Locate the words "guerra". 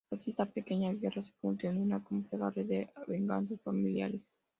0.93-1.21